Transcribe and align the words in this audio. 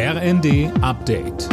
RND 0.00 0.70
Update. 0.80 1.48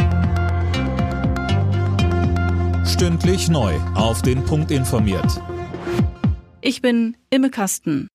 Stündlich 2.86 3.48
neu. 3.48 3.74
Auf 3.96 4.22
den 4.22 4.44
Punkt 4.44 4.70
informiert. 4.70 5.42
Ich 6.60 6.80
bin 6.80 7.16
Imme 7.30 7.50
Kasten. 7.50 8.06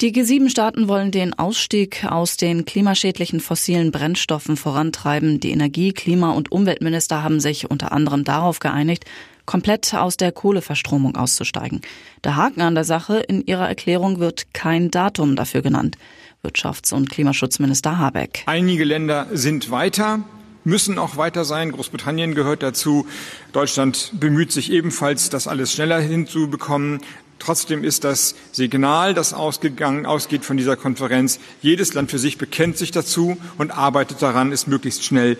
Die 0.00 0.12
G7-Staaten 0.12 0.88
wollen 0.88 1.12
den 1.12 1.38
Ausstieg 1.38 2.04
aus 2.06 2.38
den 2.38 2.64
klimaschädlichen 2.64 3.38
fossilen 3.38 3.92
Brennstoffen 3.92 4.56
vorantreiben. 4.56 5.38
Die 5.38 5.52
Energie-, 5.52 5.92
Klima- 5.92 6.32
und 6.32 6.50
Umweltminister 6.50 7.22
haben 7.22 7.38
sich 7.38 7.70
unter 7.70 7.92
anderem 7.92 8.24
darauf 8.24 8.58
geeinigt, 8.58 9.04
komplett 9.46 9.94
aus 9.94 10.16
der 10.16 10.32
Kohleverstromung 10.32 11.14
auszusteigen. 11.14 11.82
Der 12.24 12.34
Haken 12.34 12.62
an 12.62 12.74
der 12.74 12.84
Sache, 12.84 13.18
in 13.20 13.46
ihrer 13.46 13.68
Erklärung 13.68 14.18
wird 14.18 14.52
kein 14.54 14.90
Datum 14.90 15.36
dafür 15.36 15.62
genannt. 15.62 15.96
Wirtschafts- 16.42 16.94
und 16.94 17.10
Klimaschutzminister 17.10 17.98
Habeck. 17.98 18.44
Einige 18.46 18.84
Länder 18.84 19.26
sind 19.32 19.70
weiter, 19.70 20.20
müssen 20.64 20.98
auch 20.98 21.16
weiter 21.16 21.44
sein. 21.44 21.72
Großbritannien 21.72 22.34
gehört 22.34 22.62
dazu. 22.62 23.06
Deutschland 23.52 24.12
bemüht 24.14 24.52
sich 24.52 24.72
ebenfalls, 24.72 25.30
das 25.30 25.46
alles 25.46 25.72
schneller 25.72 26.00
hinzubekommen. 26.00 27.00
Trotzdem 27.38 27.84
ist 27.84 28.04
das 28.04 28.34
Signal, 28.52 29.14
das 29.14 29.32
ausgegangen, 29.32 30.04
ausgeht 30.04 30.44
von 30.44 30.58
dieser 30.58 30.76
Konferenz, 30.76 31.40
jedes 31.62 31.94
Land 31.94 32.10
für 32.10 32.18
sich 32.18 32.36
bekennt 32.36 32.76
sich 32.76 32.90
dazu 32.90 33.38
und 33.56 33.70
arbeitet 33.70 34.20
daran, 34.20 34.52
es 34.52 34.66
möglichst 34.66 35.04
schnell 35.04 35.38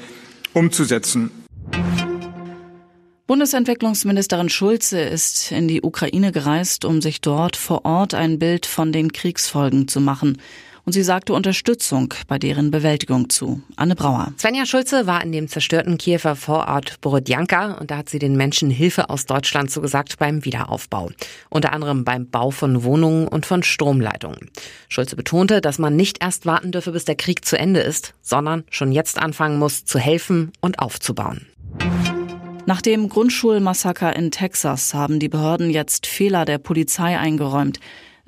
umzusetzen. 0.55 1.31
Bundesentwicklungsministerin 3.27 4.49
Schulze 4.49 4.99
ist 4.99 5.53
in 5.53 5.69
die 5.69 5.83
Ukraine 5.83 6.33
gereist, 6.33 6.85
um 6.85 7.01
sich 7.01 7.21
dort 7.21 7.55
vor 7.55 7.85
Ort 7.85 8.13
ein 8.13 8.39
Bild 8.41 8.67
von 8.67 8.93
den 8.93 9.13
Kriegsfolgen 9.13 9.87
zu 9.87 10.01
machen 10.01 10.39
und 10.85 10.93
sie 10.93 11.03
sagte 11.03 11.33
Unterstützung 11.33 12.15
bei 12.29 12.39
deren 12.39 12.71
Bewältigung 12.71 13.31
zu. 13.31 13.63
Anne 13.77 13.95
Brauer. 13.95 14.33
Svenja 14.39 14.67
Schulze 14.67 15.07
war 15.07 15.23
in 15.23 15.33
dem 15.33 15.49
zerstörten 15.49 15.99
Kiewer 15.99 16.37
Vorort 16.37 17.01
Borodjanka 17.01 17.75
und 17.75 17.91
da 17.91 17.99
hat 17.99 18.09
sie 18.09 18.19
den 18.19 18.37
Menschen 18.37 18.71
Hilfe 18.71 19.11
aus 19.11 19.27
Deutschland 19.27 19.71
zugesagt 19.71 20.19
beim 20.19 20.45
Wiederaufbau. 20.45 21.11
Unter 21.49 21.73
anderem 21.73 22.05
beim 22.05 22.29
Bau 22.29 22.51
von 22.51 22.85
Wohnungen 22.85 23.29
und 23.29 23.47
von 23.47 23.63
Stromleitungen. 23.63 24.51
Schulze 24.89 25.17
betonte, 25.17 25.61
dass 25.61 25.79
man 25.79 25.97
nicht 25.97 26.23
erst 26.23 26.47
warten 26.47 26.73
dürfe, 26.73 26.93
bis 26.93 27.05
der 27.05 27.17
Krieg 27.17 27.45
zu 27.45 27.59
Ende 27.59 27.81
ist, 27.81 28.15
sondern 28.23 28.65
schon 28.71 28.93
jetzt 28.93 29.19
anfangen 29.19 29.59
muss, 29.59 29.85
zu 29.85 29.99
helfen 29.99 30.53
und 30.61 30.79
aufzubauen. 30.79 31.47
Nach 32.67 32.83
dem 32.83 33.09
Grundschulmassaker 33.09 34.15
in 34.15 34.31
Texas 34.31 34.95
haben 34.95 35.19
die 35.19 35.29
Behörden 35.29 35.71
jetzt 35.71 36.07
Fehler 36.07 36.45
der 36.45 36.59
Polizei 36.59 37.19
eingeräumt. 37.19 37.81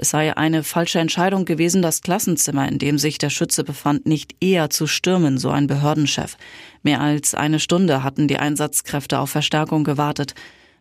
Es 0.02 0.10
sei 0.10 0.36
eine 0.36 0.64
falsche 0.64 0.98
Entscheidung 0.98 1.44
gewesen, 1.44 1.80
das 1.80 2.00
Klassenzimmer, 2.00 2.66
in 2.66 2.80
dem 2.80 2.98
sich 2.98 3.18
der 3.18 3.30
Schütze 3.30 3.62
befand, 3.62 4.04
nicht 4.04 4.34
eher 4.40 4.68
zu 4.68 4.88
stürmen, 4.88 5.38
so 5.38 5.50
ein 5.50 5.68
Behördenchef. 5.68 6.36
Mehr 6.82 7.00
als 7.00 7.36
eine 7.36 7.60
Stunde 7.60 8.02
hatten 8.02 8.26
die 8.26 8.36
Einsatzkräfte 8.36 9.20
auf 9.20 9.30
Verstärkung 9.30 9.84
gewartet. 9.84 10.34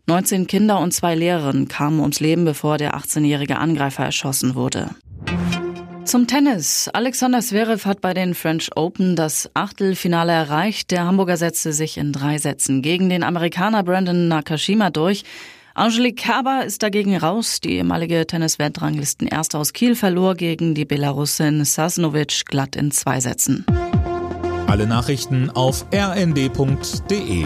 19 0.07 0.47
Kinder 0.47 0.79
und 0.79 0.91
zwei 0.91 1.13
Lehrerinnen 1.13 1.67
kamen 1.67 1.99
ums 1.99 2.19
Leben, 2.19 2.45
bevor 2.45 2.79
der 2.79 2.95
18-jährige 2.95 3.59
Angreifer 3.59 4.05
erschossen 4.05 4.55
wurde. 4.55 4.89
Zum 6.05 6.25
Tennis. 6.25 6.89
Alexander 6.91 7.41
Zverev 7.41 7.85
hat 7.85 8.01
bei 8.01 8.15
den 8.15 8.33
French 8.33 8.71
Open 8.75 9.15
das 9.15 9.51
Achtelfinale 9.53 10.31
erreicht. 10.31 10.89
Der 10.89 11.05
Hamburger 11.05 11.37
setzte 11.37 11.73
sich 11.73 11.99
in 11.99 12.11
drei 12.11 12.39
Sätzen 12.39 12.81
gegen 12.81 13.07
den 13.09 13.21
Amerikaner 13.21 13.83
Brandon 13.83 14.29
Nakashima 14.29 14.89
durch. 14.89 15.25
Angelique 15.73 16.17
Kerber 16.17 16.65
ist 16.65 16.83
dagegen 16.83 17.15
raus. 17.15 17.61
Die 17.61 17.73
ehemalige 17.73 18.27
Tennis-Weltranglisten 18.27 19.27
Erste 19.27 19.57
aus 19.57 19.73
Kiel 19.73 19.95
verlor 19.95 20.35
gegen 20.35 20.75
die 20.75 20.85
Belarusin 20.85 21.63
Sasnovic 21.63 22.45
glatt 22.45 22.75
in 22.75 22.91
zwei 22.91 23.19
Sätzen. 23.19 23.65
Alle 24.67 24.85
Nachrichten 24.85 25.49
auf 25.49 25.85
rnd.de 25.93 27.45